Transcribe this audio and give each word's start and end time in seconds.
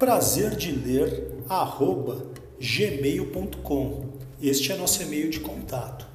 Prazer 0.00 0.56
de 0.56 0.72
ler 0.72 1.44
arroba 1.46 2.24
gmail.com. 2.58 4.06
Este 4.40 4.72
é 4.72 4.76
nosso 4.78 5.02
e-mail 5.02 5.28
de 5.28 5.40
contato. 5.40 6.06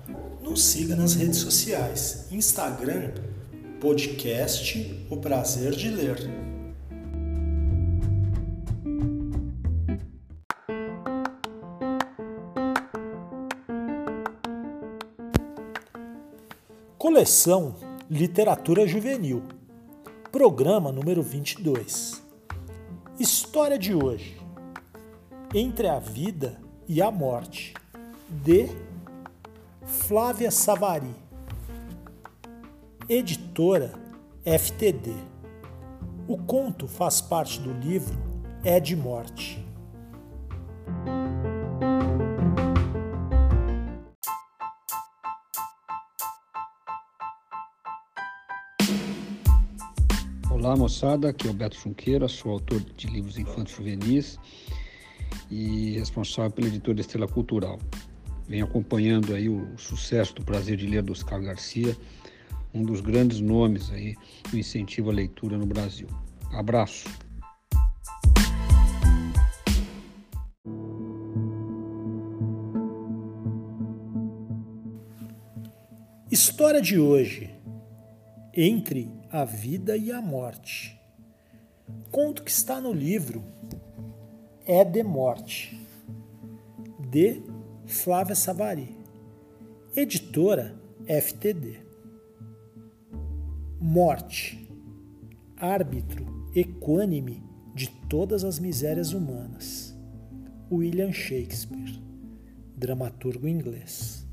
Nos 0.42 0.64
siga 0.64 0.96
nas 0.96 1.14
redes 1.14 1.38
sociais, 1.38 2.26
Instagram, 2.32 3.12
podcast 3.80 5.06
O 5.08 5.18
Prazer 5.18 5.74
de 5.74 5.92
Ler. 5.92 6.18
Coleção 16.98 17.76
Literatura 18.10 18.88
Juvenil, 18.88 19.44
programa 20.32 20.92
número 20.92 21.22
22. 21.22 22.25
História 23.18 23.80
de 23.80 23.96
hoje: 23.96 24.38
Entre 25.54 25.88
a 25.88 26.00
Vida 26.00 26.60
e 26.86 27.02
a 27.02 27.10
Morte, 27.10 27.74
de 28.28 28.68
Flávia 29.86 30.52
Savari, 30.52 31.16
editora 33.08 33.94
FTD. 34.44 35.14
O 36.28 36.38
conto 36.38 36.90
faz 36.90 37.22
parte 37.22 37.62
do 37.62 37.72
livro 37.72 38.18
É 38.66 38.82
de 38.82 38.98
Morte. 38.98 39.65
Olá 50.66 50.76
moçada, 50.76 51.30
aqui 51.30 51.48
é 51.48 51.52
o 51.52 51.54
Beto 51.54 51.78
Junqueira, 51.78 52.28
sou 52.28 52.54
autor 52.54 52.82
de 52.98 53.06
livros 53.06 53.38
infantis 53.38 53.76
juvenis 53.76 54.40
e 55.52 55.92
responsável 55.92 56.50
pela 56.50 56.68
editora 56.70 57.00
Estrela 57.00 57.28
Cultural. 57.28 57.78
Venho 58.50 58.66
acompanhando 58.66 59.36
aí 59.36 59.48
o 59.48 59.78
sucesso 59.78 60.34
do 60.34 60.44
Prazer 60.44 60.76
de 60.76 60.88
Ler 60.88 61.04
do 61.04 61.12
Oscar 61.12 61.40
Garcia, 61.40 61.96
um 62.74 62.82
dos 62.82 63.00
grandes 63.00 63.40
nomes 63.40 63.92
aí 63.92 64.16
do 64.50 64.58
incentivo 64.58 65.12
à 65.12 65.14
leitura 65.14 65.56
no 65.56 65.68
Brasil. 65.68 66.08
Abraço! 66.52 67.08
História 76.32 76.82
de 76.82 76.98
hoje 76.98 77.55
entre 78.56 79.12
a 79.30 79.44
vida 79.44 79.98
e 79.98 80.12
a 80.12 80.22
morte. 80.22 80.98
Conto 82.10 82.42
que 82.42 82.50
está 82.50 82.80
no 82.80 82.94
livro 82.94 83.44
É 84.66 84.84
de 84.86 85.04
Morte, 85.04 85.78
de 87.12 87.44
Flávia 87.86 88.34
Savari, 88.34 88.98
editora 89.96 90.74
FTD. 91.06 91.82
Morte, 93.80 94.68
árbitro 95.58 96.50
equânime 96.56 97.44
de 97.76 97.90
todas 98.08 98.46
as 98.46 98.58
misérias 98.58 99.12
humanas. 99.12 99.94
William 100.72 101.12
Shakespeare, 101.12 102.02
dramaturgo 102.76 103.48
inglês. 103.48 104.26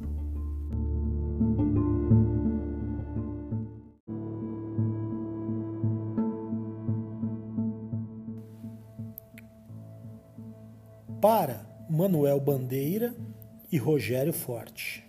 Para 11.22 11.64
Manuel 11.88 12.40
Bandeira 12.40 13.14
e 13.70 13.78
Rogério 13.78 14.32
Forte. 14.32 15.04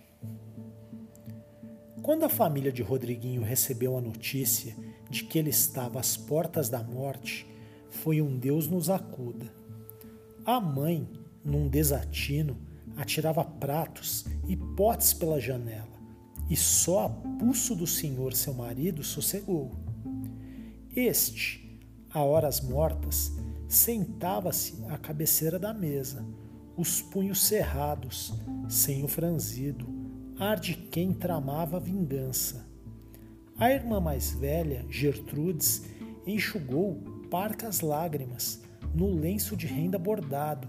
Quando 2.02 2.22
a 2.22 2.28
família 2.28 2.70
de 2.70 2.82
Rodriguinho 2.82 3.42
recebeu 3.42 3.98
a 3.98 4.00
notícia 4.00 4.76
de 5.10 5.24
que 5.24 5.40
ele 5.40 5.50
estava 5.50 5.98
às 5.98 6.16
portas 6.16 6.68
da 6.68 6.84
morte, 6.84 7.44
foi 7.90 8.22
um 8.22 8.38
Deus 8.38 8.68
nos 8.68 8.88
acuda. 8.88 9.52
A 10.44 10.60
mãe, 10.60 11.04
num 11.44 11.66
desatino, 11.66 12.56
atirava 12.96 13.44
pratos 13.44 14.24
e 14.46 14.56
potes 14.56 15.12
pela 15.12 15.40
janela, 15.40 15.98
e 16.48 16.54
só 16.54 17.06
a 17.06 17.10
pulso 17.10 17.74
do 17.74 17.88
senhor, 17.88 18.34
seu 18.34 18.54
marido, 18.54 19.02
sossegou. 19.02 19.72
Este, 20.94 21.80
a 22.08 22.22
horas 22.22 22.60
mortas, 22.60 23.32
Sentava-se 23.74 24.84
à 24.88 24.96
cabeceira 24.96 25.58
da 25.58 25.74
mesa, 25.74 26.24
os 26.76 27.02
punhos 27.02 27.44
cerrados, 27.44 28.32
sem 28.68 29.02
o 29.02 29.08
franzido, 29.08 29.88
ar 30.38 30.60
de 30.60 30.74
quem 30.74 31.12
tramava 31.12 31.80
vingança. 31.80 32.64
A 33.58 33.72
irmã 33.72 33.98
mais 33.98 34.30
velha, 34.30 34.86
Gertrudes, 34.88 35.82
enxugou 36.24 37.02
parcas 37.28 37.80
lágrimas 37.80 38.62
no 38.94 39.10
lenço 39.10 39.56
de 39.56 39.66
renda 39.66 39.98
bordado, 39.98 40.68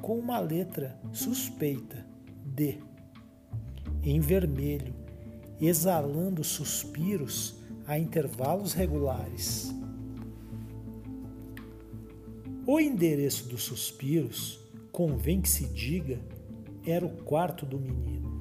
com 0.00 0.16
uma 0.16 0.38
letra 0.38 0.96
suspeita, 1.12 2.06
D. 2.44 2.78
Em 4.04 4.20
vermelho, 4.20 4.94
exalando 5.60 6.44
suspiros 6.44 7.56
a 7.88 7.98
intervalos 7.98 8.72
regulares. 8.72 9.75
O 12.68 12.80
endereço 12.80 13.48
dos 13.48 13.62
suspiros, 13.62 14.58
convém 14.90 15.40
que 15.40 15.48
se 15.48 15.66
diga, 15.66 16.18
era 16.84 17.06
o 17.06 17.22
quarto 17.22 17.64
do 17.64 17.78
menino, 17.78 18.40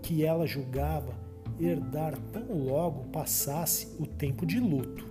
que 0.00 0.24
ela 0.24 0.46
julgava 0.46 1.18
herdar 1.58 2.16
tão 2.32 2.56
logo 2.64 3.08
passasse 3.10 3.96
o 3.98 4.06
tempo 4.06 4.46
de 4.46 4.60
luto. 4.60 5.04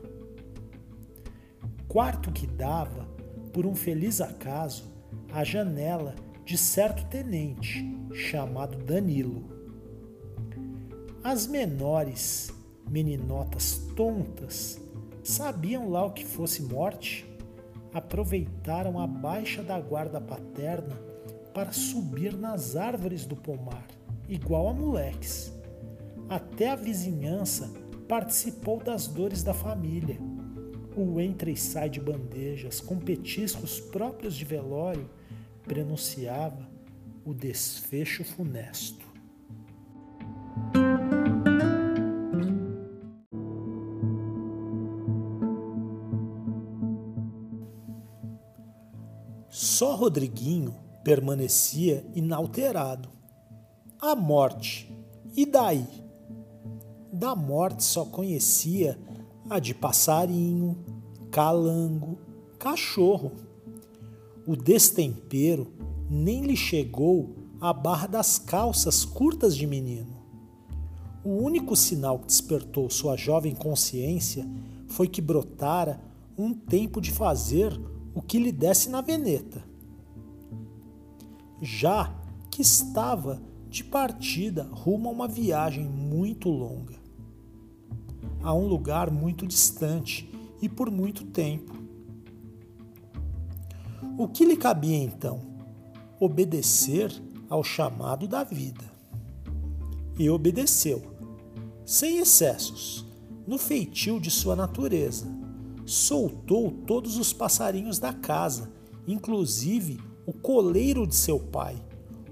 Quarto 1.90 2.32
que 2.32 2.48
dava, 2.48 3.04
por 3.52 3.66
um 3.66 3.76
feliz 3.76 4.22
acaso, 4.22 4.86
à 5.30 5.44
janela 5.44 6.16
de 6.46 6.58
certo 6.58 7.06
tenente 7.08 7.86
chamado 8.14 8.78
Danilo. 8.78 9.44
As 11.22 11.48
menores, 11.48 12.50
meninotas 12.90 13.78
tontas, 13.94 14.80
sabiam 15.22 15.90
lá 15.90 16.06
o 16.06 16.14
que 16.14 16.26
fosse 16.26 16.62
morte? 16.62 17.30
Aproveitaram 17.94 19.00
a 19.00 19.06
baixa 19.06 19.62
da 19.62 19.80
guarda 19.80 20.20
paterna 20.22 20.96
para 21.54 21.72
subir 21.72 22.38
nas 22.38 22.76
árvores 22.76 23.26
do 23.26 23.36
pomar, 23.36 23.86
igual 24.28 24.70
a 24.70 24.74
moleques. 24.74 25.54
Até 26.30 26.70
a 26.70 26.76
vizinhança 26.76 27.72
participou 28.08 28.82
das 28.82 29.08
dores 29.08 29.44
da 29.44 29.54
família. 29.54 30.18
O 30.96 31.20
entra 31.20 31.50
e 31.50 31.58
sai 31.58 31.90
de 31.90 32.00
bandejas 32.00 32.80
com 32.80 32.98
petiscos 32.98 33.80
próprios 33.80 34.36
de 34.36 34.46
velório 34.46 35.10
prenunciava 35.64 36.70
o 37.26 37.34
desfecho 37.34 38.24
funesto. 38.24 39.11
Rodriguinho 50.02 50.74
permanecia 51.04 52.04
inalterado. 52.16 53.08
A 54.02 54.16
morte, 54.16 54.92
e 55.38 55.46
daí? 55.46 55.86
Da 57.14 57.36
morte 57.36 57.84
só 57.84 58.04
conhecia 58.06 58.98
a 59.48 59.60
de 59.60 59.76
passarinho, 59.76 60.84
calango, 61.30 62.18
cachorro. 62.58 63.32
O 64.48 64.56
destempero 64.56 65.72
nem 66.10 66.46
lhe 66.46 66.58
chegou 66.58 67.36
à 67.60 67.72
barra 67.72 68.08
das 68.08 68.40
calças 68.40 69.06
curtas 69.06 69.56
de 69.56 69.68
menino. 69.68 70.20
O 71.24 71.44
único 71.44 71.76
sinal 71.76 72.18
que 72.18 72.26
despertou 72.26 72.90
sua 72.90 73.16
jovem 73.16 73.54
consciência 73.54 74.50
foi 74.88 75.08
que 75.08 75.22
brotara 75.22 76.02
um 76.36 76.56
tempo 76.56 77.00
de 77.00 77.12
fazer 77.12 77.80
o 78.16 78.22
que 78.24 78.40
lhe 78.40 78.52
desse 78.52 78.90
na 78.90 79.00
veneta. 79.00 79.70
Já 81.62 82.12
que 82.50 82.64
estava 82.64 83.40
de 83.70 83.84
partida 83.84 84.68
rumo 84.72 85.08
a 85.08 85.12
uma 85.12 85.28
viagem 85.28 85.86
muito 85.86 86.50
longa, 86.50 86.96
a 88.42 88.54
um 88.54 88.68
lugar 88.68 89.12
muito 89.12 89.46
distante 89.46 90.28
e 90.60 90.68
por 90.68 90.90
muito 90.90 91.24
tempo. 91.26 91.76
O 94.18 94.28
que 94.28 94.44
lhe 94.44 94.58
cabia 94.58 94.98
então? 94.98 95.42
Obedecer 96.20 97.12
ao 97.48 97.64
chamado 97.64 98.28
da 98.28 98.44
vida. 98.44 98.92
E 100.18 100.30
obedeceu 100.30 101.02
sem 101.86 102.20
excessos, 102.20 103.06
no 103.46 103.58
feitio 103.58 104.20
de 104.20 104.32
sua 104.32 104.56
natureza. 104.56 105.28
Soltou 105.86 106.72
todos 106.72 107.18
os 107.18 107.34
passarinhos 107.34 108.00
da 108.00 108.14
casa, 108.14 108.72
inclusive 109.08 110.00
o 110.26 110.34
coleiro 110.34 111.08
de 111.08 111.16
seu 111.16 111.40
pai, 111.40 111.76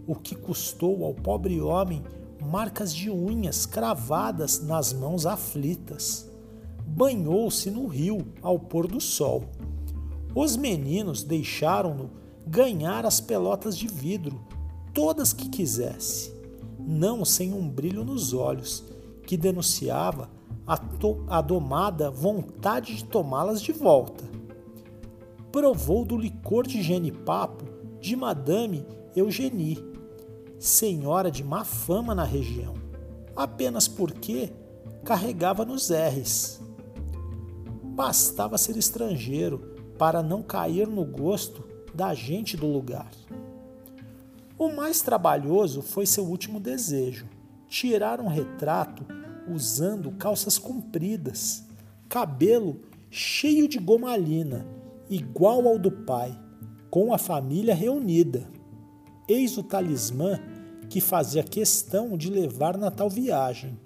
o 0.05 0.15
que 0.15 0.35
custou 0.35 1.03
ao 1.03 1.13
pobre 1.13 1.59
homem 1.61 2.03
marcas 2.41 2.93
de 2.93 3.09
unhas 3.09 3.65
cravadas 3.65 4.61
nas 4.61 4.93
mãos 4.93 5.25
aflitas. 5.25 6.29
Banhou-se 6.85 7.69
no 7.69 7.87
rio 7.87 8.25
ao 8.41 8.57
pôr 8.57 8.87
do 8.87 8.99
sol. 8.99 9.43
Os 10.33 10.55
meninos 10.55 11.23
deixaram-no 11.23 12.09
ganhar 12.47 13.05
as 13.05 13.19
pelotas 13.19 13.77
de 13.77 13.87
vidro, 13.87 14.39
todas 14.93 15.33
que 15.33 15.49
quisesse, 15.49 16.33
não 16.79 17.23
sem 17.23 17.53
um 17.53 17.67
brilho 17.67 18.03
nos 18.03 18.33
olhos 18.33 18.83
que 19.25 19.37
denunciava 19.37 20.29
a, 20.65 20.79
a 21.27 21.41
domada 21.41 22.09
vontade 22.09 22.95
de 22.95 23.05
tomá-las 23.05 23.61
de 23.61 23.71
volta. 23.71 24.23
Provou 25.51 26.05
do 26.05 26.17
licor 26.17 26.65
de 26.65 26.81
genipapo 26.81 27.78
de 27.99 28.15
Madame 28.15 28.85
Eugenie, 29.15 29.83
senhora 30.57 31.29
de 31.29 31.43
má 31.43 31.63
fama 31.63 32.15
na 32.15 32.23
região, 32.23 32.73
apenas 33.35 33.87
porque 33.87 34.51
carregava 35.03 35.65
nos 35.65 35.89
R's. 35.89 36.61
Bastava 37.83 38.57
ser 38.57 38.77
estrangeiro 38.77 39.75
para 39.97 40.23
não 40.23 40.41
cair 40.41 40.87
no 40.87 41.03
gosto 41.03 41.63
da 41.93 42.13
gente 42.13 42.55
do 42.55 42.67
lugar. 42.67 43.11
O 44.57 44.69
mais 44.69 45.01
trabalhoso 45.01 45.81
foi 45.81 46.05
seu 46.05 46.25
último 46.25 46.59
desejo: 46.59 47.27
tirar 47.67 48.21
um 48.21 48.27
retrato 48.27 49.05
usando 49.49 50.11
calças 50.11 50.57
compridas, 50.57 51.63
cabelo 52.07 52.81
cheio 53.09 53.67
de 53.67 53.79
gomalina, 53.79 54.65
igual 55.09 55.67
ao 55.67 55.79
do 55.79 55.91
pai, 55.91 56.37
com 56.89 57.13
a 57.13 57.17
família 57.17 57.75
reunida. 57.75 58.49
Eis 59.27 59.57
o 59.57 59.63
talismã 59.63 60.39
que 60.89 60.99
fazia 60.99 61.43
questão 61.43 62.17
de 62.17 62.29
levar 62.29 62.77
na 62.77 62.89
tal 62.89 63.09
viagem. 63.09 63.77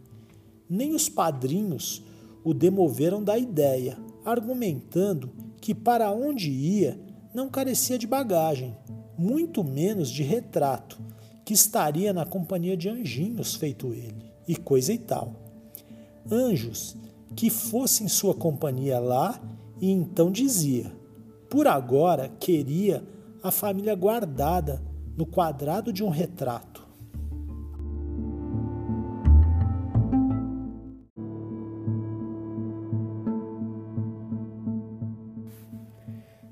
Nem 0.69 0.93
os 0.93 1.09
padrinhos 1.09 2.03
o 2.43 2.53
demoveram 2.53 3.23
da 3.23 3.37
ideia, 3.37 3.97
argumentando 4.23 5.29
que 5.59 5.73
para 5.73 6.11
onde 6.11 6.49
ia 6.49 6.99
não 7.33 7.49
carecia 7.49 7.97
de 7.97 8.07
bagagem, 8.07 8.75
muito 9.17 9.63
menos 9.63 10.09
de 10.09 10.23
retrato, 10.23 10.99
que 11.45 11.53
estaria 11.53 12.13
na 12.13 12.25
companhia 12.25 12.77
de 12.77 12.87
anjinhos 12.87 13.55
feito 13.55 13.93
ele, 13.93 14.31
e 14.47 14.55
coisa 14.55 14.93
e 14.93 14.97
tal 14.97 15.43
anjos 16.31 16.95
que 17.35 17.49
fossem 17.49 18.07
sua 18.07 18.33
companhia 18.33 18.99
lá, 18.99 19.41
e 19.81 19.89
então 19.89 20.31
dizia: 20.31 20.91
Por 21.53 21.67
agora 21.67 22.29
queria 22.39 23.03
a 23.43 23.51
família 23.51 23.93
guardada 23.93 24.81
no 25.15 25.23
quadrado 25.23 25.93
de 25.93 26.03
um 26.03 26.09
retrato. 26.09 26.83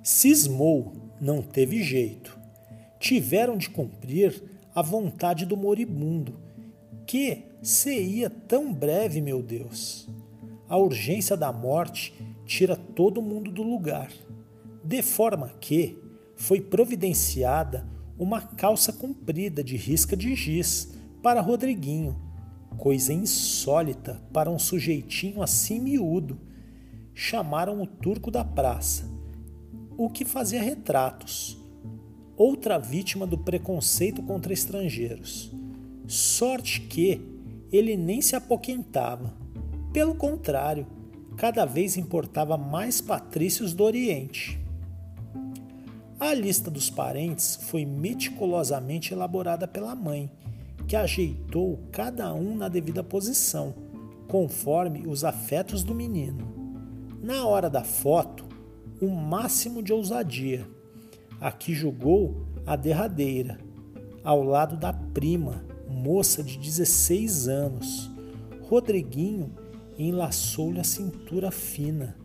Cismou, 0.03 0.93
não 1.19 1.41
teve 1.41 1.81
jeito. 1.81 2.37
Tiveram 2.99 3.57
de 3.57 3.71
cumprir 3.71 4.43
a 4.75 4.83
vontade 4.83 5.47
do 5.47 5.57
moribundo, 5.57 6.39
que 7.07 7.45
se 7.63 7.91
ia 7.99 8.29
tão 8.29 8.71
breve, 8.71 9.19
meu 9.19 9.41
Deus? 9.41 10.07
A 10.69 10.77
urgência 10.77 11.35
da 11.35 11.51
morte 11.51 12.13
tira 12.45 12.75
todo 12.75 13.19
mundo 13.19 13.51
do 13.51 13.63
lugar, 13.63 14.11
de 14.83 15.01
forma 15.01 15.49
que 15.59 15.97
foi 16.35 16.59
providenciada 16.59 17.87
uma 18.17 18.41
calça 18.41 18.91
comprida 18.93 19.63
de 19.63 19.75
risca 19.75 20.15
de 20.15 20.35
giz 20.35 20.93
para 21.21 21.41
Rodriguinho, 21.41 22.19
coisa 22.77 23.13
insólita 23.13 24.21
para 24.33 24.49
um 24.49 24.57
sujeitinho 24.57 25.41
assim 25.41 25.79
miúdo. 25.79 26.39
Chamaram 27.13 27.81
o 27.81 27.85
turco 27.85 28.31
da 28.31 28.43
praça, 28.43 29.09
o 29.97 30.09
que 30.09 30.25
fazia 30.25 30.61
retratos, 30.61 31.57
outra 32.37 32.77
vítima 32.77 33.27
do 33.27 33.37
preconceito 33.37 34.23
contra 34.23 34.53
estrangeiros. 34.53 35.51
Sorte 36.07 36.81
que 36.81 37.21
ele 37.71 37.95
nem 37.95 38.21
se 38.21 38.35
apoquentava. 38.35 39.33
Pelo 39.93 40.15
contrário, 40.15 40.87
cada 41.37 41.65
vez 41.65 41.97
importava 41.97 42.57
mais 42.57 43.01
patrícios 43.01 43.73
do 43.73 43.83
Oriente. 43.83 44.60
A 46.21 46.35
lista 46.35 46.69
dos 46.69 46.87
parentes 46.87 47.55
foi 47.63 47.83
meticulosamente 47.83 49.11
elaborada 49.11 49.67
pela 49.67 49.95
mãe, 49.95 50.29
que 50.87 50.95
ajeitou 50.95 51.79
cada 51.91 52.31
um 52.31 52.55
na 52.55 52.69
devida 52.69 53.03
posição, 53.03 53.73
conforme 54.27 55.07
os 55.07 55.23
afetos 55.23 55.83
do 55.83 55.95
menino. 55.95 56.47
Na 57.23 57.47
hora 57.47 57.71
da 57.71 57.83
foto, 57.83 58.45
o 59.01 59.07
máximo 59.09 59.81
de 59.81 59.91
ousadia. 59.91 60.69
Aqui 61.39 61.73
julgou 61.73 62.45
a 62.67 62.75
derradeira, 62.75 63.57
ao 64.23 64.43
lado 64.43 64.77
da 64.77 64.93
prima, 64.93 65.65
moça 65.89 66.43
de 66.43 66.59
16 66.59 67.47
anos. 67.47 68.11
Rodriguinho 68.69 69.51
enlaçou-lhe 69.97 70.79
a 70.79 70.83
cintura 70.83 71.49
fina. 71.49 72.15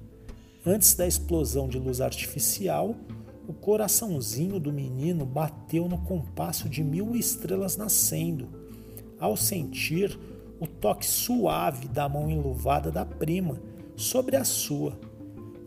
Antes 0.67 0.95
da 0.95 1.07
explosão 1.07 1.67
de 1.67 1.79
luz 1.79 2.03
artificial, 2.03 2.95
o 3.47 3.53
coraçãozinho 3.53 4.59
do 4.59 4.73
menino 4.73 5.25
bateu 5.25 5.89
no 5.89 5.99
compasso 5.99 6.69
de 6.69 6.83
mil 6.83 7.15
estrelas 7.15 7.77
nascendo, 7.77 8.49
ao 9.19 9.37
sentir 9.37 10.19
o 10.61 10.67
toque 10.67 11.07
suave 11.07 11.89
da 11.89 12.09
mão 12.09 12.31
enluvada 12.31 12.91
da 12.91 13.05
prima 13.05 13.61
sobre 13.95 14.37
a 14.37 14.45
sua. 14.45 14.99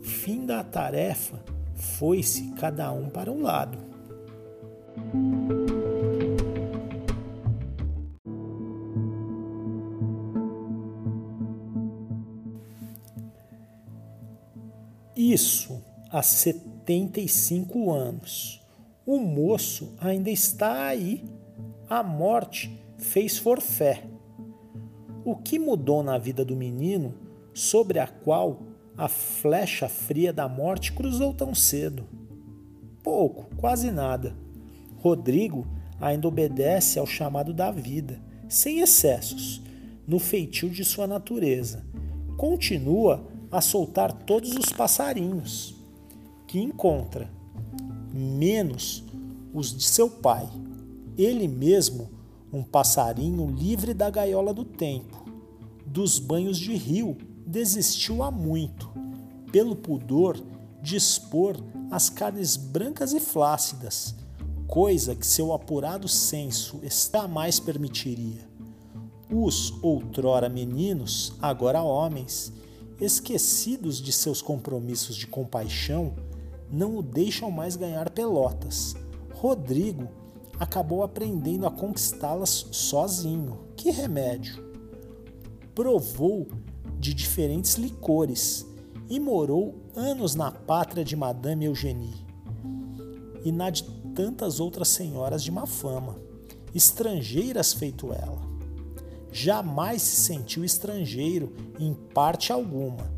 Fim 0.02 0.46
da 0.46 0.62
tarefa, 0.62 1.42
foi-se 1.74 2.52
cada 2.52 2.92
um 2.92 3.08
para 3.08 3.30
um 3.30 3.42
lado. 3.42 3.78
Isso 15.16 15.82
há 16.10 16.22
75 16.80 17.92
anos. 17.92 18.60
O 19.06 19.18
moço 19.18 19.92
ainda 20.00 20.30
está 20.30 20.86
aí. 20.86 21.24
A 21.88 22.02
morte 22.02 22.70
fez 22.98 23.38
forfé. 23.38 24.04
O 25.24 25.36
que 25.36 25.58
mudou 25.58 26.02
na 26.02 26.16
vida 26.16 26.44
do 26.44 26.56
menino 26.56 27.14
sobre 27.52 27.98
a 27.98 28.06
qual 28.06 28.62
a 28.96 29.08
flecha 29.08 29.88
fria 29.88 30.32
da 30.32 30.48
morte 30.48 30.92
cruzou 30.92 31.34
tão 31.34 31.54
cedo? 31.54 32.04
Pouco, 33.02 33.54
quase 33.56 33.90
nada. 33.90 34.34
Rodrigo 34.98 35.66
ainda 36.00 36.28
obedece 36.28 36.98
ao 36.98 37.06
chamado 37.06 37.52
da 37.52 37.70
vida, 37.70 38.20
sem 38.48 38.80
excessos, 38.80 39.62
no 40.06 40.18
feitio 40.18 40.70
de 40.70 40.84
sua 40.84 41.06
natureza. 41.06 41.84
Continua 42.36 43.26
a 43.50 43.60
soltar 43.60 44.12
todos 44.12 44.56
os 44.56 44.72
passarinhos 44.72 45.79
que 46.50 46.58
encontra. 46.58 47.30
menos 48.12 49.04
os 49.54 49.72
de 49.72 49.84
seu 49.84 50.10
pai. 50.10 50.50
Ele 51.16 51.46
mesmo, 51.46 52.10
um 52.52 52.64
passarinho 52.64 53.48
livre 53.48 53.94
da 53.94 54.10
gaiola 54.10 54.52
do 54.52 54.64
tempo, 54.64 55.24
dos 55.86 56.18
banhos 56.18 56.58
de 56.58 56.74
rio, 56.74 57.16
desistiu 57.46 58.24
há 58.24 58.32
muito, 58.32 58.90
pelo 59.52 59.76
pudor 59.76 60.42
de 60.82 60.96
expor 60.96 61.56
as 61.88 62.10
carnes 62.10 62.56
brancas 62.56 63.12
e 63.12 63.20
flácidas, 63.20 64.16
coisa 64.66 65.14
que 65.14 65.26
seu 65.26 65.52
apurado 65.52 66.08
senso 66.08 66.80
jamais 66.82 67.60
permitiria. 67.60 68.44
Os 69.30 69.72
outrora 69.82 70.48
meninos, 70.48 71.32
agora 71.40 71.80
homens, 71.80 72.52
esquecidos 73.00 74.00
de 74.00 74.10
seus 74.10 74.42
compromissos 74.42 75.14
de 75.14 75.28
compaixão, 75.28 76.12
não 76.70 76.98
o 76.98 77.02
deixam 77.02 77.50
mais 77.50 77.76
ganhar 77.76 78.10
pelotas. 78.10 78.94
Rodrigo 79.34 80.08
acabou 80.58 81.02
aprendendo 81.02 81.66
a 81.66 81.70
conquistá-las 81.70 82.66
sozinho. 82.70 83.58
Que 83.76 83.90
remédio! 83.90 84.62
Provou 85.74 86.48
de 86.98 87.14
diferentes 87.14 87.74
licores 87.74 88.66
e 89.08 89.18
morou 89.18 89.80
anos 89.96 90.34
na 90.34 90.52
pátria 90.52 91.04
de 91.04 91.16
Madame 91.16 91.64
Eugenie 91.64 92.26
e 93.44 93.50
na 93.50 93.70
de 93.70 93.84
tantas 94.14 94.60
outras 94.60 94.88
senhoras 94.88 95.42
de 95.42 95.50
má 95.50 95.66
fama, 95.66 96.16
estrangeiras 96.74 97.72
feito 97.72 98.12
ela. 98.12 98.50
Jamais 99.32 100.02
se 100.02 100.16
sentiu 100.16 100.64
estrangeiro 100.64 101.52
em 101.78 101.94
parte 101.94 102.52
alguma. 102.52 103.10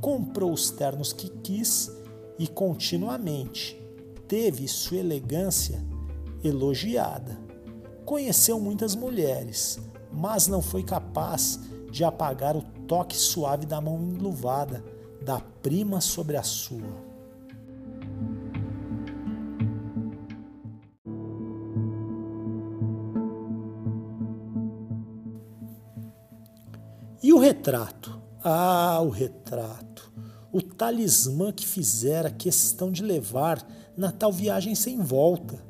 Comprou 0.00 0.52
os 0.52 0.70
ternos 0.70 1.12
que 1.12 1.28
quis 1.28 1.90
e 2.38 2.46
continuamente 2.46 3.80
teve 4.28 4.68
sua 4.68 4.98
elegância 4.98 5.82
elogiada. 6.42 7.38
Conheceu 8.04 8.60
muitas 8.60 8.94
mulheres, 8.94 9.78
mas 10.12 10.46
não 10.46 10.62
foi 10.62 10.82
capaz 10.82 11.60
de 11.90 12.04
apagar 12.04 12.56
o 12.56 12.62
toque 12.86 13.16
suave 13.16 13.66
da 13.66 13.80
mão 13.80 14.00
enluvada 14.02 14.84
da 15.22 15.40
prima 15.40 16.00
sobre 16.00 16.36
a 16.36 16.42
sua. 16.42 17.04
E 27.22 27.32
o 27.32 27.38
retrato? 27.38 28.22
Ah, 28.44 29.00
o 29.02 29.08
retrato! 29.08 29.95
O 30.56 30.62
talismã 30.62 31.52
que 31.52 31.66
fizera 31.66 32.30
questão 32.30 32.90
de 32.90 33.02
levar 33.02 33.62
na 33.94 34.10
tal 34.10 34.32
viagem 34.32 34.74
sem 34.74 34.98
volta. 35.02 35.62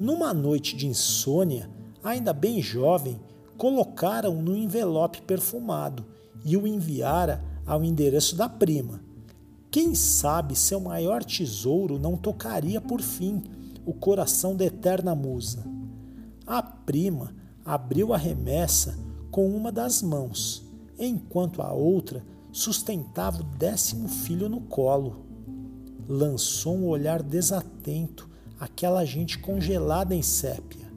Numa 0.00 0.34
noite 0.34 0.74
de 0.74 0.88
insônia, 0.88 1.70
ainda 2.02 2.32
bem 2.32 2.60
jovem, 2.60 3.20
colocaram 3.56 4.42
no 4.42 4.56
envelope 4.56 5.22
perfumado 5.22 6.04
e 6.44 6.56
o 6.56 6.66
enviara 6.66 7.40
ao 7.64 7.84
endereço 7.84 8.34
da 8.34 8.48
prima. 8.48 9.00
Quem 9.70 9.94
sabe 9.94 10.56
seu 10.56 10.80
maior 10.80 11.22
tesouro 11.22 11.96
não 11.96 12.16
tocaria 12.16 12.80
por 12.80 13.00
fim 13.00 13.40
o 13.86 13.94
coração 13.94 14.56
da 14.56 14.64
eterna 14.64 15.14
musa. 15.14 15.64
A 16.44 16.60
prima 16.60 17.32
abriu 17.64 18.12
a 18.12 18.16
remessa 18.16 18.98
com 19.30 19.48
uma 19.54 19.70
das 19.70 20.02
mãos, 20.02 20.68
enquanto 20.98 21.62
a 21.62 21.72
outra 21.72 22.26
sustentava 22.52 23.40
o 23.40 23.44
décimo 23.44 24.08
filho 24.08 24.48
no 24.48 24.60
colo. 24.60 25.24
Lançou 26.08 26.76
um 26.76 26.88
olhar 26.88 27.22
desatento 27.22 28.28
àquela 28.58 29.04
gente 29.04 29.38
congelada 29.38 30.14
em 30.14 30.22
sépia. 30.22 30.90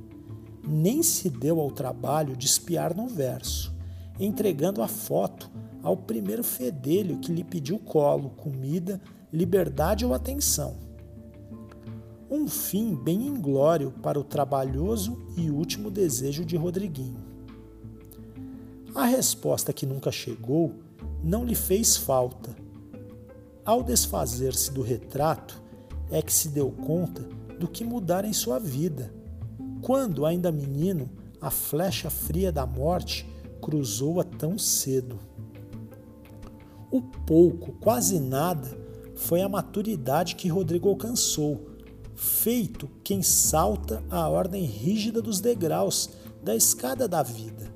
Nem 0.67 1.03
se 1.03 1.29
deu 1.29 1.59
ao 1.59 1.71
trabalho 1.71 2.35
de 2.35 2.45
espiar 2.45 2.95
no 2.95 3.07
verso, 3.07 3.73
entregando 4.19 4.81
a 4.81 4.87
foto 4.87 5.51
ao 5.81 5.97
primeiro 5.97 6.43
fedelho 6.43 7.19
que 7.19 7.31
lhe 7.31 7.43
pediu 7.43 7.77
colo, 7.77 8.29
comida, 8.31 9.01
liberdade 9.31 10.05
ou 10.05 10.13
atenção. 10.13 10.77
Um 12.31 12.47
fim 12.47 12.95
bem 12.95 13.27
inglório 13.27 13.91
para 14.01 14.19
o 14.19 14.23
trabalhoso 14.23 15.21
e 15.37 15.51
último 15.51 15.91
desejo 15.91 16.43
de 16.43 16.55
Rodriguinho. 16.55 17.33
A 18.95 19.05
resposta 19.05 19.73
que 19.73 19.85
nunca 19.85 20.11
chegou 20.11 20.75
não 21.23 21.45
lhe 21.45 21.55
fez 21.55 21.95
falta. 21.95 22.55
Ao 23.65 23.81
desfazer-se 23.81 24.71
do 24.71 24.81
retrato, 24.81 25.61
é 26.11 26.21
que 26.21 26.33
se 26.33 26.49
deu 26.49 26.69
conta 26.69 27.21
do 27.59 27.67
que 27.67 27.85
mudara 27.85 28.27
em 28.27 28.33
sua 28.33 28.59
vida. 28.59 29.13
Quando, 29.81 30.25
ainda 30.25 30.51
menino, 30.51 31.09
a 31.39 31.49
flecha 31.49 32.09
fria 32.09 32.51
da 32.51 32.65
morte 32.65 33.27
cruzou-a 33.61 34.23
tão 34.23 34.57
cedo. 34.57 35.17
O 36.91 37.01
pouco, 37.01 37.71
quase 37.73 38.19
nada, 38.19 38.77
foi 39.15 39.41
a 39.41 39.49
maturidade 39.49 40.35
que 40.35 40.49
Rodrigo 40.49 40.89
alcançou, 40.89 41.65
feito 42.13 42.89
quem 43.03 43.23
salta 43.23 44.03
a 44.09 44.27
ordem 44.27 44.65
rígida 44.65 45.21
dos 45.21 45.39
degraus 45.39 46.09
da 46.43 46.55
escada 46.55 47.07
da 47.07 47.23
vida. 47.23 47.72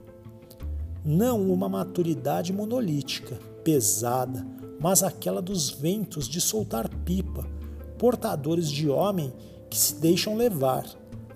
Não 1.10 1.50
uma 1.54 1.70
maturidade 1.70 2.52
monolítica, 2.52 3.40
pesada, 3.64 4.46
mas 4.78 5.02
aquela 5.02 5.42
dos 5.42 5.70
ventos 5.70 6.28
de 6.28 6.42
soltar 6.42 6.90
pipa, 7.06 7.48
portadores 7.98 8.70
de 8.70 8.90
homem 8.90 9.32
que 9.70 9.78
se 9.78 9.96
deixam 9.96 10.36
levar, 10.36 10.86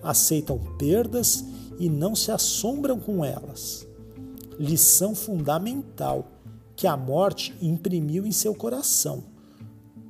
aceitam 0.02 0.58
perdas 0.76 1.42
e 1.78 1.88
não 1.88 2.14
se 2.14 2.30
assombram 2.30 3.00
com 3.00 3.24
elas. 3.24 3.88
Lição 4.58 5.14
fundamental 5.14 6.26
que 6.76 6.86
a 6.86 6.94
morte 6.94 7.56
imprimiu 7.58 8.26
em 8.26 8.30
seu 8.30 8.54
coração, 8.54 9.24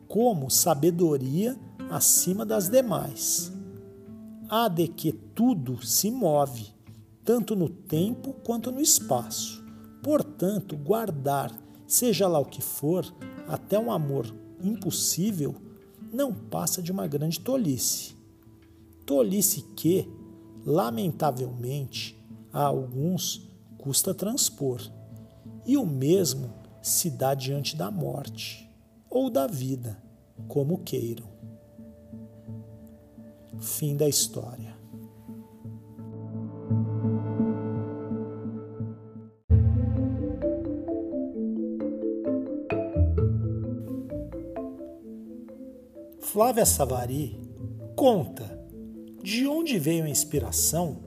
como 0.08 0.50
sabedoria 0.50 1.56
acima 1.88 2.44
das 2.44 2.68
demais. 2.68 3.52
Há 4.48 4.66
de 4.66 4.88
que 4.88 5.12
tudo 5.12 5.86
se 5.86 6.10
move, 6.10 6.71
tanto 7.24 7.54
no 7.54 7.68
tempo 7.68 8.34
quanto 8.44 8.70
no 8.70 8.80
espaço. 8.80 9.62
Portanto, 10.02 10.76
guardar, 10.76 11.52
seja 11.86 12.26
lá 12.26 12.38
o 12.38 12.44
que 12.44 12.62
for, 12.62 13.04
até 13.46 13.78
um 13.78 13.90
amor 13.90 14.34
impossível, 14.62 15.54
não 16.12 16.32
passa 16.32 16.82
de 16.82 16.92
uma 16.92 17.06
grande 17.06 17.40
tolice. 17.40 18.16
Tolice 19.06 19.62
que, 19.76 20.08
lamentavelmente, 20.64 22.18
a 22.52 22.64
alguns 22.64 23.48
custa 23.78 24.14
transpor 24.14 24.80
e 25.66 25.76
o 25.76 25.86
mesmo 25.86 26.52
se 26.82 27.10
dá 27.10 27.34
diante 27.34 27.76
da 27.76 27.90
morte 27.90 28.68
ou 29.08 29.30
da 29.30 29.46
vida, 29.46 30.02
como 30.48 30.78
queiram. 30.78 31.26
Fim 33.60 33.96
da 33.96 34.08
história. 34.08 34.71
Flávia 46.42 46.66
Savari 46.66 47.40
conta 47.94 48.58
de 49.22 49.46
onde 49.46 49.78
veio 49.78 50.02
a 50.02 50.08
inspiração 50.08 51.00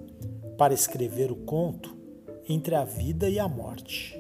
para 0.58 0.74
escrever 0.74 1.30
o 1.30 1.36
conto 1.36 1.94
Entre 2.48 2.74
a 2.74 2.86
Vida 2.86 3.30
e 3.30 3.38
a 3.38 3.46
Morte. 3.46 4.18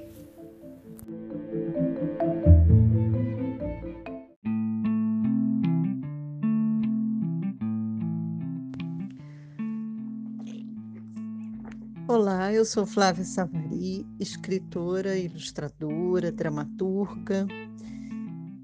Olá, 12.09 12.51
eu 12.51 12.65
sou 12.65 12.85
Flávia 12.85 13.23
Savari, 13.23 14.05
escritora, 14.19 15.17
ilustradora, 15.17 16.29
dramaturga, 16.29 17.47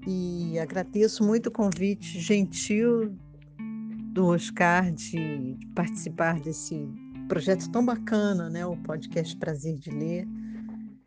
e 0.06 0.58
agradeço 0.58 1.24
muito 1.24 1.46
o 1.46 1.52
convite 1.52 2.20
gentil 2.20 3.16
do 4.12 4.26
Oscar 4.26 4.90
de, 4.90 5.56
participar 5.74 6.40
desse 6.40 6.88
projeto 7.28 7.70
tão 7.70 7.84
bacana, 7.84 8.50
né? 8.50 8.66
O 8.66 8.76
podcast 8.76 9.36
Prazer 9.36 9.76
de 9.78 9.90
Ler, 9.90 10.26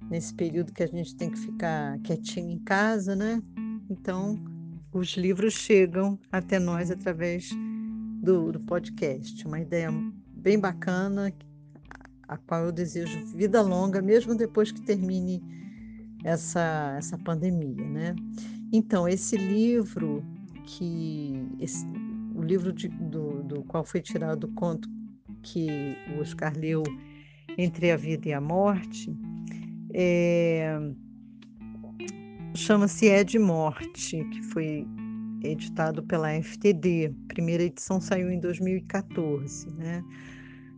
nesse 0.10 0.34
período 0.34 0.74
que 0.74 0.84
a 0.84 0.88
gente 0.88 1.16
tem 1.16 1.30
que 1.30 1.38
ficar 1.38 2.00
quietinho 2.00 2.52
em 2.52 2.60
casa, 2.60 3.16
né? 3.16 3.42
Então, 3.90 4.40
os 4.92 5.10
livros 5.10 5.54
chegam 5.54 6.18
até 6.32 6.58
nós 6.58 6.90
através 6.90 7.50
do, 8.22 8.54
do 8.54 8.60
podcast. 8.62 9.46
Uma 9.46 9.60
ideia 9.60 9.90
bem 10.36 10.60
bacana 10.60 11.34
a 12.28 12.38
qual 12.38 12.66
eu 12.66 12.72
desejo 12.72 13.24
vida 13.36 13.62
longa, 13.62 14.02
mesmo 14.02 14.36
depois 14.36 14.72
que 14.72 14.82
termine 14.82 15.44
essa, 16.24 16.96
essa 16.98 17.18
pandemia, 17.20 17.88
né? 17.88 18.16
Então, 18.72 19.08
esse 19.08 19.38
livro 19.38 20.24
que 20.66 21.34
esse, 21.60 21.86
o 22.34 22.42
livro 22.42 22.74
de, 22.74 22.88
do, 22.88 23.44
do 23.44 23.64
qual 23.64 23.84
foi 23.84 24.02
tirado 24.02 24.46
o 24.46 24.52
conto 24.54 24.90
que 25.42 25.96
o 26.16 26.22
Oscar 26.22 26.54
leu 26.58 26.84
entre 27.58 27.92
a 27.92 27.98
vida 27.98 28.30
e 28.30 28.34
a 28.34 28.42
morte, 28.42 29.16
é, 29.94 30.78
chama-se 32.56 33.08
É 33.08 33.24
de 33.24 33.40
Morte, 33.40 34.24
que 34.26 34.42
foi 34.44 34.86
editado 35.44 36.04
pela 36.04 36.32
FTD. 36.42 37.08
A 37.08 37.34
primeira 37.34 37.64
edição 37.64 38.02
saiu 38.02 38.30
em 38.30 38.40
2014, 38.40 39.70
né? 39.76 40.04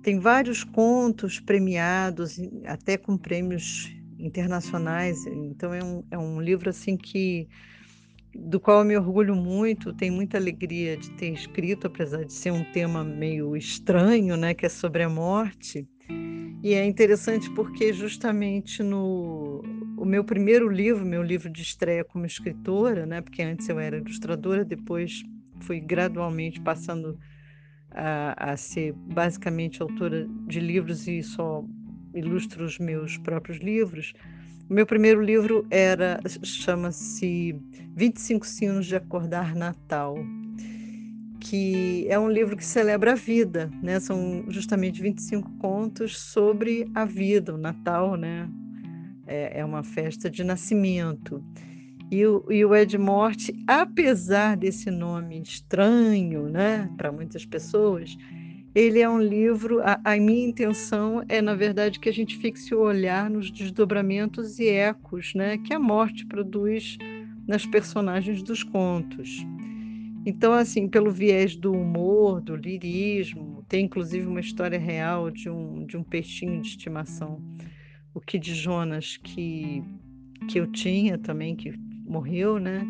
Tem 0.03 0.20
vários 0.20 0.63
contos 0.63 1.39
premiados, 1.39 2.39
até 2.65 2.98
com 2.98 3.17
prêmios 3.17 3.91
internacionais. 4.20 5.25
Então 5.25 5.74
é 5.74 5.84
um, 5.84 6.03
é 6.12 6.17
um 6.17 6.39
livro 6.41 6.70
assim 6.70 6.96
que 6.96 7.48
do 8.36 8.60
qual 8.60 8.79
eu 8.79 8.86
me 8.86 8.98
orgulho 8.98 9.36
muito, 9.36 9.93
tenho 9.93 10.13
muita 10.13 10.38
alegria 10.38 10.98
de 10.98 11.12
ter 11.12 11.34
escrito, 11.34 11.88
apesar 11.88 12.24
de 12.24 12.34
ser 12.34 12.51
um 12.51 12.63
tema 12.72 13.03
meio 13.03 13.55
estranho, 13.55 14.38
né, 14.38 14.53
que 14.53 14.65
é 14.65 14.69
sobre 14.69 15.03
a 15.03 15.10
morte. 15.10 15.88
E 16.63 16.74
é 16.74 16.86
interessante 16.86 17.50
porque 17.51 17.93
justamente 17.93 18.81
no 18.81 19.62
o 19.98 20.05
meu 20.05 20.24
primeiro 20.24 20.69
livro, 20.69 21.05
meu 21.05 21.24
livro 21.24 21.50
de 21.50 21.62
estreia 21.62 22.03
como 22.03 22.25
escritora, 22.25 23.05
né, 23.05 23.22
porque 23.22 23.41
antes 23.41 23.67
eu 23.67 23.79
era 23.79 23.98
ilustradora, 23.98 24.63
depois 24.63 25.24
fui 25.62 25.79
gradualmente 25.79 26.62
passando 26.62 27.17
a, 27.91 28.51
a 28.51 28.57
ser 28.57 28.93
basicamente 28.93 29.81
autora 29.81 30.27
de 30.46 30.60
livros 30.60 31.07
e 31.07 31.24
só 31.24 31.63
ilustro 32.13 32.63
os 32.63 32.77
meus 32.77 33.17
próprios 33.17 33.57
livros. 33.57 34.13
O 34.69 34.74
meu 34.74 34.86
primeiro 34.86 35.21
livro 35.21 35.65
era 35.69 36.19
chama-se 36.43 37.55
25 37.95 38.45
Sinos 38.45 38.86
de 38.86 38.97
Acordar 38.97 39.55
Natal, 39.55 40.17
que 41.39 42.05
é 42.09 42.19
um 42.19 42.29
livro 42.29 42.57
que 42.57 42.65
celebra 42.65 43.13
a 43.13 43.15
vida, 43.15 43.71
né? 43.81 43.97
São 44.01 44.43
justamente 44.50 45.01
25 45.01 45.50
contos 45.59 46.19
sobre 46.19 46.91
a 46.93 47.05
vida, 47.05 47.55
o 47.55 47.57
Natal, 47.57 48.17
né? 48.17 48.50
É, 49.25 49.62
é 49.62 49.65
uma 49.65 49.83
festa 49.83 50.29
de 50.29 50.43
nascimento. 50.43 51.41
E 52.12 52.25
o, 52.25 52.45
e 52.50 52.65
o 52.65 52.75
Ed 52.75 52.97
Morte, 52.97 53.53
apesar 53.65 54.57
desse 54.57 54.91
nome 54.91 55.41
estranho, 55.41 56.50
né, 56.50 56.89
para 56.97 57.12
muitas 57.12 57.45
pessoas, 57.45 58.17
ele 58.77 59.00
é 59.00 59.10
um 59.10 59.19
livro. 59.19 59.81
A, 59.81 60.00
a, 60.03 60.17
minha 60.17 60.48
intenção 60.48 61.24
é, 61.27 61.41
na 61.41 61.55
verdade, 61.55 62.00
que 62.00 62.07
a 62.07 62.13
gente 62.13 62.38
fixe 62.38 62.75
o 62.75 62.81
olhar 62.81 63.27
nos 63.27 63.50
desdobramentos 63.50 64.60
e 64.60 64.67
ecos 64.67 65.34
né, 65.34 65.57
que 65.57 65.74
a 65.74 65.79
morte 65.79 66.24
produz 66.27 66.96
nas 67.48 67.65
personagens 67.65 68.43
dos 68.43 68.62
contos. 68.62 69.43
Então, 70.24 70.53
assim, 70.53 70.88
pelo 70.88 71.10
viés 71.10 71.55
do 71.55 71.72
humor, 71.72 72.39
do 72.39 72.55
lirismo, 72.55 73.65
tem 73.67 73.86
inclusive 73.86 74.27
uma 74.27 74.41
história 74.41 74.77
real 74.77 75.31
de 75.31 75.50
um, 75.50 75.84
de 75.86 75.98
um 75.98 76.03
peixinho 76.03 76.62
de 76.62 76.67
estimação, 76.67 77.41
o 78.13 78.22
Kid 78.22 78.53
Jonas, 78.53 79.17
que, 79.17 79.84
que 80.50 80.60
eu 80.60 80.67
tinha 80.67 81.17
também, 81.17 81.55
que 81.55 81.74
morreu, 82.05 82.60
né? 82.60 82.86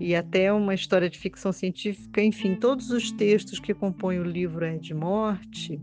E 0.00 0.14
até 0.14 0.52
uma 0.52 0.74
história 0.74 1.08
de 1.08 1.18
ficção 1.18 1.52
científica, 1.52 2.22
enfim, 2.22 2.54
todos 2.54 2.90
os 2.90 3.12
textos 3.12 3.58
que 3.58 3.74
compõem 3.74 4.18
o 4.18 4.24
livro 4.24 4.64
É 4.64 4.76
de 4.76 4.94
Morte 4.94 5.80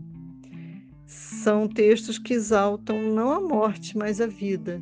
são 1.06 1.66
textos 1.66 2.18
que 2.18 2.34
exaltam 2.34 3.02
não 3.02 3.32
a 3.32 3.40
morte, 3.40 3.96
mas 3.98 4.20
a 4.20 4.26
vida. 4.26 4.80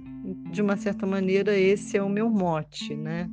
De 0.51 0.61
uma 0.61 0.77
certa 0.77 1.07
maneira, 1.07 1.57
esse 1.57 1.97
é 1.97 2.03
o 2.03 2.09
meu 2.09 2.29
mote, 2.29 2.95
né? 2.95 3.31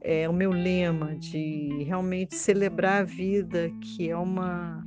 É 0.00 0.26
o 0.26 0.32
meu 0.32 0.50
lema 0.50 1.14
de 1.16 1.84
realmente 1.84 2.34
celebrar 2.34 3.02
a 3.02 3.04
vida, 3.04 3.70
que 3.82 4.08
é 4.08 4.16
uma 4.16 4.82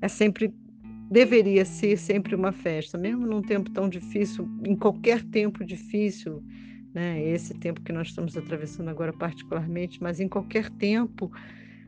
é 0.00 0.08
sempre 0.08 0.54
deveria 1.10 1.64
ser 1.64 1.98
sempre 1.98 2.34
uma 2.34 2.52
festa, 2.52 2.96
mesmo 2.96 3.26
num 3.26 3.42
tempo 3.42 3.68
tão 3.70 3.88
difícil, 3.88 4.48
em 4.64 4.76
qualquer 4.76 5.22
tempo 5.24 5.64
difícil, 5.64 6.42
né? 6.94 7.22
Esse 7.22 7.54
tempo 7.54 7.80
que 7.80 7.92
nós 7.92 8.08
estamos 8.08 8.36
atravessando 8.36 8.88
agora, 8.88 9.12
particularmente, 9.12 10.02
mas 10.02 10.20
em 10.20 10.28
qualquer 10.28 10.70
tempo, 10.70 11.30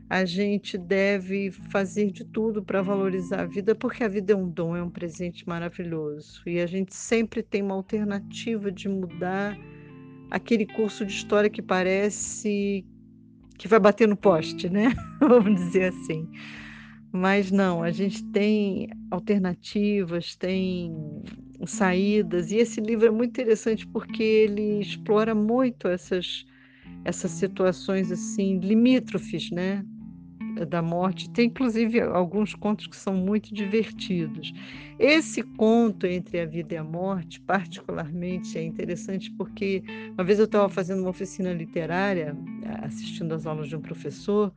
a 0.09 0.25
gente 0.25 0.77
deve 0.77 1.51
fazer 1.51 2.11
de 2.11 2.23
tudo 2.23 2.63
para 2.63 2.81
valorizar 2.81 3.41
a 3.41 3.45
vida, 3.45 3.73
porque 3.73 4.03
a 4.03 4.07
vida 4.07 4.33
é 4.33 4.35
um 4.35 4.47
dom, 4.47 4.75
é 4.75 4.83
um 4.83 4.89
presente 4.89 5.47
maravilhoso. 5.47 6.41
E 6.45 6.59
a 6.59 6.67
gente 6.67 6.93
sempre 6.93 7.41
tem 7.41 7.61
uma 7.61 7.75
alternativa 7.75 8.71
de 8.71 8.87
mudar 8.87 9.57
aquele 10.29 10.65
curso 10.65 11.05
de 11.05 11.13
história 11.13 11.49
que 11.49 11.61
parece 11.61 12.85
que 13.57 13.67
vai 13.67 13.79
bater 13.79 14.07
no 14.07 14.17
poste, 14.17 14.69
né? 14.69 14.93
Vamos 15.19 15.55
dizer 15.55 15.93
assim. 15.93 16.27
Mas 17.11 17.51
não, 17.51 17.83
a 17.83 17.91
gente 17.91 18.23
tem 18.31 18.89
alternativas, 19.11 20.35
tem 20.35 20.91
saídas, 21.65 22.51
e 22.51 22.57
esse 22.57 22.79
livro 22.81 23.07
é 23.07 23.11
muito 23.11 23.31
interessante 23.31 23.87
porque 23.87 24.23
ele 24.23 24.79
explora 24.79 25.33
muito 25.33 25.87
essas, 25.87 26.45
essas 27.05 27.31
situações 27.31 28.11
assim 28.11 28.59
limítrofes, 28.59 29.51
né? 29.51 29.83
da 30.67 30.81
morte. 30.81 31.29
Tem 31.31 31.47
inclusive 31.47 31.99
alguns 31.99 32.53
contos 32.53 32.87
que 32.87 32.95
são 32.95 33.15
muito 33.15 33.53
divertidos. 33.53 34.53
Esse 34.99 35.41
conto 35.41 36.05
entre 36.05 36.39
a 36.39 36.45
vida 36.45 36.75
e 36.75 36.77
a 36.77 36.83
morte, 36.83 37.41
particularmente, 37.41 38.57
é 38.57 38.63
interessante 38.63 39.31
porque 39.31 39.83
uma 40.13 40.23
vez 40.23 40.37
eu 40.37 40.45
estava 40.45 40.69
fazendo 40.69 40.99
uma 40.99 41.09
oficina 41.09 41.51
literária, 41.51 42.35
assistindo 42.83 43.33
às 43.33 43.45
aulas 43.45 43.67
de 43.67 43.75
um 43.75 43.81
professor, 43.81 44.53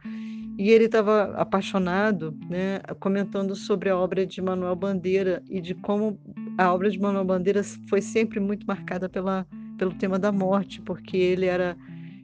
e 0.59 0.71
ele 0.71 0.87
estava 0.87 1.35
apaixonado, 1.37 2.35
né, 2.49 2.81
comentando 2.99 3.55
sobre 3.55 3.91
a 3.91 3.97
obra 3.97 4.25
de 4.25 4.41
Manuel 4.41 4.75
Bandeira 4.75 5.43
e 5.51 5.61
de 5.61 5.75
como 5.75 6.19
a 6.57 6.73
obra 6.73 6.91
de 6.91 6.99
Manuel 6.99 7.25
Bandeira 7.25 7.63
foi 7.89 8.01
sempre 8.01 8.41
muito 8.41 8.67
marcada 8.67 9.09
pela, 9.09 9.47
pelo 9.77 9.93
tema 9.95 10.19
da 10.19 10.33
morte, 10.33 10.81
porque 10.81 11.17
ele 11.17 11.47
era 11.47 11.77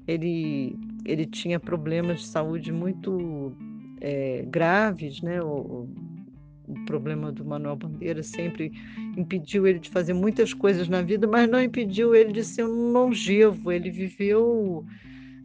ele 0.07 0.77
ele 1.05 1.27
tinha 1.27 1.59
problemas 1.59 2.21
de 2.21 2.27
saúde 2.27 2.73
muito 2.73 3.53
é, 4.01 4.45
graves, 4.49 5.21
né? 5.21 5.43
O, 5.43 5.89
o 6.69 6.85
problema 6.87 7.33
do 7.33 7.45
Manuel 7.45 7.77
Bandeira 7.77 8.23
sempre 8.23 8.73
impediu 9.17 9.67
ele 9.67 9.79
de 9.79 9.91
fazer 9.91 10.13
muitas 10.13 10.55
coisas 10.55 10.89
na 10.89 11.03
vida, 11.03 11.27
mas 11.27 11.51
não 11.51 11.61
impediu 11.61 12.15
ele 12.15 12.33
de 12.33 12.45
ser 12.45 12.65
um 12.65 12.93
longevo. 12.93 13.73
Ele 13.73 13.91
viveu 13.91 14.85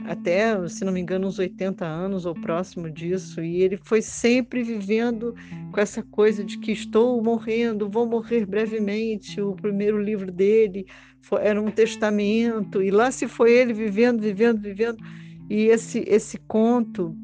até, 0.06 0.68
se 0.68 0.86
não 0.86 0.94
me 0.94 1.00
engano, 1.00 1.28
uns 1.28 1.40
80 1.40 1.86
anos 1.86 2.26
ou 2.26 2.34
próximo 2.34 2.90
disso, 2.90 3.42
e 3.42 3.62
ele 3.62 3.78
foi 3.78 4.02
sempre 4.02 4.64
vivendo 4.64 5.34
com 5.72 5.80
essa 5.80 6.02
coisa 6.04 6.44
de 6.44 6.58
que 6.60 6.72
estou 6.72 7.22
morrendo, 7.22 7.90
vou 7.90 8.08
morrer 8.08 8.46
brevemente. 8.46 9.42
O 9.42 9.56
primeiro 9.56 10.02
livro 10.02 10.32
dele 10.32 10.86
foi, 11.22 11.44
era 11.44 11.62
um 11.62 11.72
testamento, 11.72 12.82
e 12.82 12.92
lá 12.92 13.12
se 13.12 13.28
foi 13.28 13.52
ele 13.52 13.74
vivendo, 13.74 14.22
vivendo, 14.22 14.62
vivendo. 14.62 14.98
E 15.50 15.66
esse, 15.68 16.04
esse 16.08 16.38
conto 16.38 17.16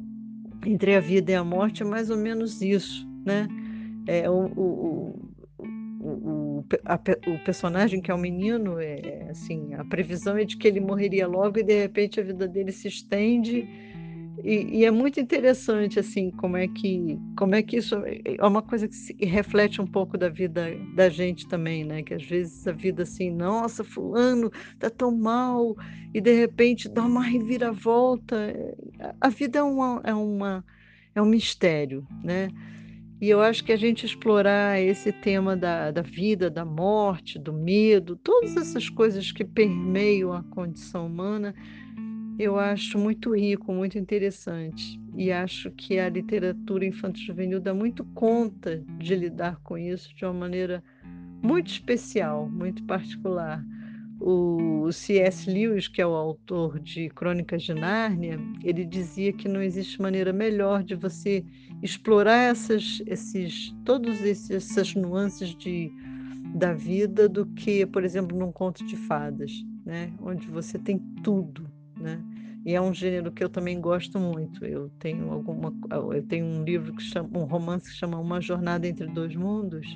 entre 0.66 0.96
a 0.96 1.00
vida 1.00 1.32
e 1.32 1.36
a 1.36 1.44
morte 1.44 1.84
é 1.84 1.86
mais 1.86 2.10
ou 2.10 2.18
menos 2.18 2.62
isso, 2.62 3.08
né? 3.26 3.48
É, 4.08 4.30
o, 4.30 4.46
o, 4.58 5.33
a, 6.86 7.00
o 7.28 7.44
personagem 7.44 8.02
que 8.02 8.12
é 8.12 8.14
o 8.14 8.18
menino, 8.18 8.80
é, 8.80 9.28
assim, 9.30 9.74
a 9.76 9.84
previsão 9.86 10.38
é 10.38 10.46
de 10.46 10.58
que 10.58 10.68
ele 10.68 10.80
morreria 10.80 11.28
logo 11.28 11.60
e 11.60 11.64
de 11.64 11.80
repente 11.82 12.20
a 12.20 12.24
vida 12.24 12.48
dele 12.48 12.72
se 12.72 12.88
estende 12.88 13.68
e, 14.44 14.80
e, 14.80 14.86
é 14.86 14.92
muito 14.92 15.22
interessante 15.22 16.00
assim 16.00 16.30
como 16.32 16.58
é 16.58 16.68
que 16.68 17.18
como 17.38 17.56
é 17.56 17.62
que 17.62 17.78
isso 17.78 17.96
é 18.06 18.46
uma 18.46 18.62
coisa 18.62 18.90
que 18.90 18.96
se, 18.96 19.14
reflete 19.22 19.82
um 19.82 19.88
pouco 19.88 20.18
da 20.18 20.28
vida 20.28 20.66
da 20.96 21.08
gente 21.08 21.48
também, 21.48 21.86
né? 21.86 22.04
Que 22.04 22.14
às 22.14 22.24
vezes 22.24 22.68
a 22.68 22.74
vida 22.74 23.04
assim, 23.04 23.30
nossa, 23.30 23.86
fulano 23.86 24.52
tá 24.80 24.90
tão 24.90 25.16
mal 25.16 25.78
e 26.14 26.20
de 26.20 26.34
repente 26.34 26.90
dá 26.90 27.06
uma 27.06 27.24
reviravolta. 27.24 28.54
A 29.22 29.30
vida 29.30 29.60
é 29.60 29.64
uma 29.64 30.02
é 30.04 30.14
uma 30.14 30.66
é 31.16 31.22
um 31.22 31.26
mistério, 31.26 32.06
né? 32.22 32.50
E 33.24 33.30
eu 33.30 33.40
acho 33.40 33.64
que 33.64 33.72
a 33.72 33.78
gente 33.78 34.06
explorar 34.06 34.82
esse 34.82 35.10
tema 35.10 35.56
da, 35.56 35.92
da 35.92 36.02
vida, 36.02 36.50
da 36.50 36.66
morte, 36.66 37.40
do 37.40 37.54
medo, 37.54 38.18
todas 38.18 38.58
essas 38.58 38.90
coisas 38.90 39.32
que 39.32 39.46
permeiam 39.46 40.34
a 40.34 40.44
condição 40.44 41.08
humana, 41.08 41.56
eu 42.38 42.60
acho 42.60 43.00
muito 43.00 43.34
rico, 43.34 43.72
muito 43.72 43.98
interessante. 43.98 45.00
E 45.16 45.32
acho 45.32 45.72
que 45.72 45.98
a 45.98 46.10
literatura 46.10 46.86
infanto-juvenil 46.86 47.62
dá 47.62 47.74
muito 47.74 48.04
conta 48.14 48.84
de 49.00 49.16
lidar 49.16 49.58
com 49.64 49.78
isso 49.78 50.14
de 50.14 50.26
uma 50.26 50.34
maneira 50.34 50.84
muito 51.42 51.68
especial, 51.68 52.50
muito 52.50 52.84
particular. 52.84 53.64
O 54.20 54.92
C.S. 54.92 55.50
Lewis, 55.50 55.88
que 55.88 56.02
é 56.02 56.06
o 56.06 56.14
autor 56.14 56.78
de 56.78 57.10
Crônicas 57.10 57.64
de 57.64 57.74
Nárnia, 57.74 58.38
ele 58.66 58.84
dizia 58.84 59.32
que 59.32 59.48
não 59.48 59.62
existe 59.62 60.02
maneira 60.02 60.34
melhor 60.34 60.84
de 60.84 60.94
você 60.94 61.46
explorar 61.84 62.38
essas, 62.38 63.02
esses, 63.06 63.76
todas 63.86 64.22
essas 64.50 64.96
nuances 64.96 65.50
de, 65.56 65.92
da 66.56 66.74
vida 66.74 67.30
do 67.30 67.46
que, 67.46 67.86
por 67.86 68.04
exemplo, 68.04 68.38
num 68.38 68.52
conto 68.52 68.86
de 68.86 68.96
fadas, 68.96 69.52
né? 69.86 70.12
onde 70.22 70.48
você 70.48 70.80
tem 70.80 70.98
tudo 71.24 71.72
né? 72.04 72.22
E 72.66 72.74
é 72.74 72.82
um 72.82 72.94
gênero 72.94 73.32
que 73.32 73.44
eu 73.44 73.50
também 73.50 73.80
gosto 73.80 74.20
muito. 74.20 74.66
Eu 74.66 74.90
tenho 75.00 75.32
alguma, 75.32 75.74
eu 76.14 76.24
tenho 76.24 76.46
um 76.46 76.64
livro 76.64 76.94
que 76.94 77.04
chama, 77.04 77.30
um 77.38 77.44
romance 77.44 77.90
que 77.90 77.96
chama 77.96 78.18
Uma 78.20 78.40
Jornada 78.40 78.88
entre 78.88 79.08
Dois 79.08 79.36
Mundos, 79.36 79.88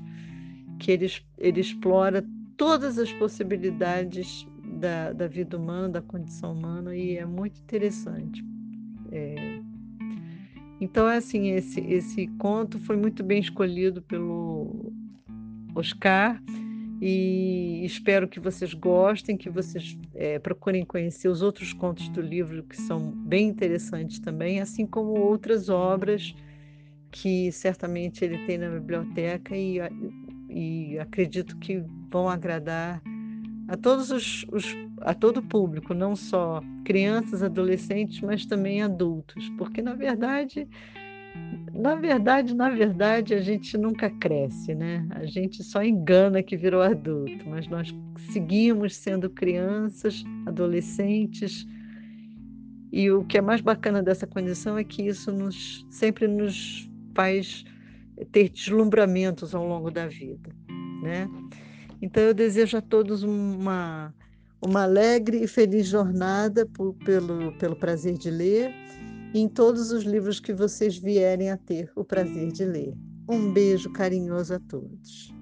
que 0.80 0.92
ele, 0.92 1.08
ele 1.38 1.62
explora 1.62 2.26
todas 2.58 2.98
as 2.98 3.12
possibilidades 3.14 4.46
da, 4.80 5.14
da 5.14 5.28
vida 5.28 5.58
humana, 5.58 5.90
da 5.90 6.02
condição 6.02 6.54
humana, 6.54 6.96
e 6.96 7.18
é 7.18 7.26
muito 7.26 7.60
interessante. 7.62 8.44
É... 9.12 9.36
Então, 10.80 11.10
é 11.10 11.18
assim, 11.18 11.50
esse, 11.52 11.80
esse 11.82 12.28
conto 12.38 12.80
foi 12.80 12.96
muito 12.96 13.24
bem 13.24 13.40
escolhido 13.40 14.02
pelo 14.02 14.94
Oscar 15.76 16.42
e 17.02 17.84
espero 17.84 18.28
que 18.28 18.40
vocês 18.40 18.74
gostem, 18.74 19.38
que 19.38 19.50
vocês 19.50 19.98
é, 20.16 20.40
procurem 20.40 20.84
conhecer 20.86 21.30
os 21.30 21.42
outros 21.42 21.74
contos 21.74 22.10
do 22.10 22.22
livro, 22.22 22.64
que 22.64 22.76
são 22.76 23.12
bem 23.12 23.48
interessantes 23.48 24.20
também, 24.20 24.60
assim 24.60 24.86
como 24.86 25.12
outras 25.20 25.70
obras 25.70 26.36
que 27.12 27.52
certamente 27.52 28.24
ele 28.24 28.38
tem 28.46 28.58
na 28.58 28.70
biblioteca 28.70 29.56
e, 29.56 29.78
e 30.50 31.00
acredito 31.00 31.58
que 31.58 31.84
vão 32.12 32.28
agradar 32.28 33.02
a 33.68 33.76
todos 33.76 34.12
os, 34.12 34.46
os, 34.52 34.76
a 35.02 35.14
todo 35.14 35.38
o 35.38 35.44
público, 35.44 35.94
não 35.94 36.16
só 36.16 36.62
crianças, 36.86 37.44
adolescentes, 37.44 38.22
mas 38.22 38.46
também 38.46 38.82
adultos, 38.82 39.50
porque 39.58 39.82
na 39.82 39.94
verdade 39.94 40.68
na 41.74 41.96
verdade, 41.96 42.56
na 42.56 42.70
verdade, 42.70 43.34
a 43.34 43.42
gente 43.42 43.78
nunca 43.78 44.10
cresce, 44.10 44.74
né? 44.74 45.08
A 45.12 45.26
gente 45.26 45.64
só 45.64 45.84
engana 45.84 46.42
que 46.42 46.58
virou 46.58 46.82
adulto, 46.82 47.48
mas 47.48 47.68
nós 47.68 47.94
seguimos 48.32 48.96
sendo 48.96 49.30
crianças, 49.30 50.24
adolescentes. 50.46 51.68
E 52.92 53.12
o 53.12 53.24
que 53.24 53.38
é 53.38 53.42
mais 53.42 53.62
bacana 53.62 54.02
dessa 54.02 54.26
condição 54.26 54.78
é 54.78 54.84
que 54.84 55.04
isso 55.04 55.32
nos, 55.32 55.86
sempre 55.90 56.28
nos 56.28 56.90
faz 57.14 57.64
ter 58.32 58.50
deslumbramentos 58.50 59.54
ao 59.54 59.68
longo 59.68 59.92
da 59.92 60.08
vida, 60.08 60.50
né? 61.04 61.30
Então 62.02 62.24
eu 62.24 62.34
desejo 62.34 62.78
a 62.78 62.82
todos 62.82 63.24
uma 63.24 64.14
uma 64.62 64.84
alegre 64.84 65.44
e 65.44 65.48
feliz 65.48 65.88
jornada 65.88 66.66
por, 66.66 66.94
pelo, 67.06 67.56
pelo 67.58 67.76
prazer 67.76 68.18
de 68.18 68.30
ler 68.30 68.74
em 69.34 69.48
todos 69.48 69.92
os 69.92 70.04
livros 70.04 70.40
que 70.40 70.54
vocês 70.54 70.98
vierem 70.98 71.52
a 71.52 71.58
ter 71.58 71.92
o 71.96 72.04
prazer 72.04 72.52
de 72.52 72.66
ler. 72.66 72.94
Um 73.30 73.52
beijo 73.52 73.92
carinhoso 73.92 74.56
a 74.56 74.60
todos. 74.60 75.34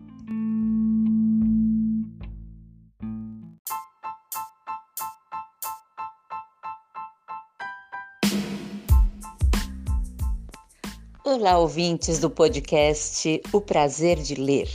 Olá, 11.24 11.58
ouvintes 11.58 12.20
do 12.20 12.30
podcast 12.30 13.42
O 13.52 13.60
Prazer 13.60 14.18
de 14.18 14.36
Ler. 14.36 14.70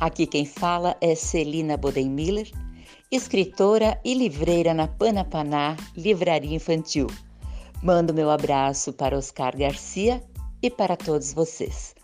Aqui 0.00 0.26
quem 0.26 0.44
fala 0.44 0.96
é 1.00 1.14
Celina 1.14 1.76
Bodenmiller, 1.76 2.50
escritora 3.10 4.00
e 4.04 4.14
livreira 4.14 4.74
na 4.74 4.86
Panapaná 4.86 5.76
Livraria 5.96 6.54
Infantil 6.54 7.06
Mando 7.82 8.14
meu 8.14 8.30
abraço 8.30 8.92
para 8.92 9.16
Oscar 9.16 9.56
Garcia 9.56 10.22
e 10.62 10.70
para 10.70 10.96
todos 10.96 11.32
vocês. 11.32 11.94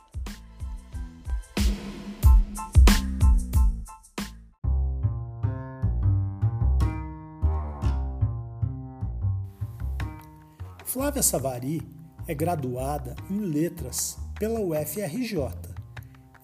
Flávia 10.84 11.22
Savari 11.22 11.80
é 12.28 12.34
graduada 12.34 13.16
em 13.30 13.40
Letras 13.40 14.18
pela 14.38 14.60
UFRJ 14.60 15.71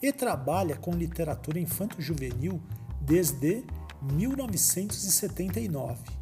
e 0.02 0.12
trabalha 0.12 0.76
com 0.76 0.92
literatura 0.92 1.58
infanto-juvenil 1.58 2.61
desde 3.00 3.64
1979 4.02 6.18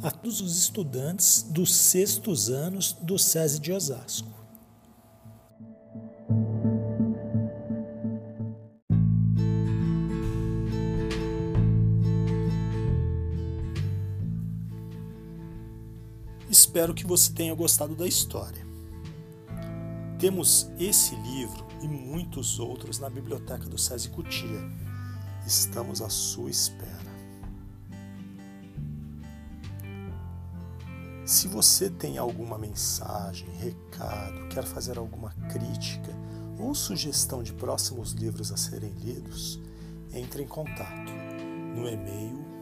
a 0.03 0.09
todos 0.09 0.41
os 0.41 0.57
estudantes 0.57 1.43
dos 1.43 1.73
sextos 1.73 2.49
anos 2.49 2.93
do 3.01 3.19
SESI 3.19 3.59
de 3.59 3.71
Osasco. 3.71 4.40
Espero 16.71 16.93
que 16.93 17.05
você 17.05 17.33
tenha 17.33 17.53
gostado 17.53 17.93
da 17.93 18.07
história. 18.07 18.65
Temos 20.17 20.71
esse 20.79 21.13
livro 21.15 21.67
e 21.81 21.85
muitos 21.85 22.61
outros 22.61 22.97
na 22.97 23.09
biblioteca 23.09 23.65
do 23.65 23.77
SESI 23.77 24.07
Cutia. 24.07 24.61
Estamos 25.45 26.01
à 26.01 26.07
sua 26.07 26.49
espera. 26.49 27.11
Se 31.25 31.49
você 31.49 31.89
tem 31.89 32.17
alguma 32.17 32.57
mensagem, 32.57 33.49
recado, 33.57 34.47
quer 34.47 34.63
fazer 34.63 34.97
alguma 34.97 35.31
crítica 35.51 36.13
ou 36.57 36.73
sugestão 36.73 37.43
de 37.43 37.51
próximos 37.51 38.13
livros 38.13 38.49
a 38.49 38.55
serem 38.55 38.91
lidos, 38.91 39.59
entre 40.13 40.43
em 40.43 40.47
contato 40.47 41.11
no 41.75 41.85
e-mail 41.89 42.50